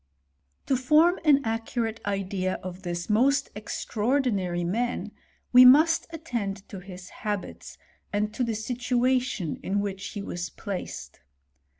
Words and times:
To 0.65 0.75
form 0.75 1.19
an 1.23 1.45
accurate 1.45 2.01
idea 2.07 2.53
of 2.63 2.81
this 2.81 3.07
most 3.07 3.51
extraordinary 3.53 4.63
man, 4.63 5.11
we 5.53 5.63
must 5.63 6.07
attend 6.09 6.67
to 6.69 6.79
his 6.79 7.09
habits, 7.09 7.77
and 8.11 8.33
to 8.33 8.43
the 8.43 8.53
situa 8.53 9.21
tion 9.21 9.57
in 9.61 9.79
which 9.79 10.03
he 10.07 10.23
was 10.23 10.49
placed. 10.49 11.19